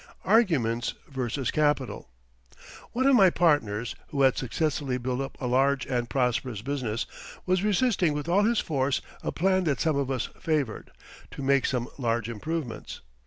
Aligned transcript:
ARGUMENTS 0.25 0.95
VERSUS 1.09 1.51
CAPITAL 1.51 2.09
One 2.93 3.05
of 3.05 3.15
my 3.15 3.29
partners, 3.29 3.95
who 4.07 4.23
had 4.23 4.35
successfully 4.35 4.97
built 4.97 5.21
up 5.21 5.37
a 5.39 5.45
large 5.45 5.85
and 5.85 6.09
prosperous 6.09 6.63
business, 6.63 7.05
was 7.45 7.61
resisting 7.63 8.13
with 8.13 8.27
all 8.27 8.41
his 8.41 8.57
force 8.59 9.01
a 9.21 9.31
plan 9.31 9.63
that 9.65 9.79
some 9.79 9.97
of 9.97 10.09
us 10.09 10.29
favoured, 10.39 10.89
to 11.29 11.43
make 11.43 11.67
some 11.67 11.87
large 11.99 12.29
improvements. 12.29 13.01